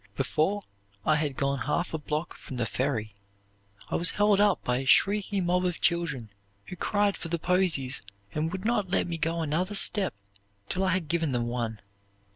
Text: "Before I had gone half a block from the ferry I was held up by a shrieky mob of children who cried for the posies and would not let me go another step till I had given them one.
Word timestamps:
"Before 0.15 0.63
I 1.05 1.17
had 1.17 1.37
gone 1.37 1.59
half 1.59 1.93
a 1.93 1.99
block 1.99 2.35
from 2.35 2.57
the 2.57 2.65
ferry 2.65 3.13
I 3.91 3.95
was 3.97 4.09
held 4.09 4.41
up 4.41 4.63
by 4.63 4.77
a 4.79 4.85
shrieky 4.87 5.41
mob 5.43 5.63
of 5.63 5.79
children 5.79 6.31
who 6.65 6.75
cried 6.75 7.15
for 7.15 7.27
the 7.27 7.37
posies 7.37 8.01
and 8.33 8.51
would 8.51 8.65
not 8.65 8.89
let 8.89 9.05
me 9.05 9.19
go 9.19 9.41
another 9.41 9.75
step 9.75 10.15
till 10.69 10.83
I 10.83 10.93
had 10.93 11.07
given 11.07 11.33
them 11.33 11.45
one. 11.45 11.81